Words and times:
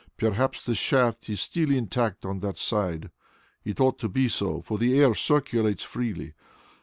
Perhaps 0.17 0.63
the 0.63 0.73
shaft 0.73 1.29
is 1.29 1.39
still 1.39 1.69
intact 1.69 2.25
on 2.25 2.39
that 2.39 2.57
side. 2.57 3.11
It 3.63 3.79
ought 3.79 3.99
to 3.99 4.09
be 4.09 4.27
so, 4.29 4.63
for 4.63 4.79
the 4.79 4.99
air 4.99 5.13
circulates 5.13 5.83
freely. 5.83 6.33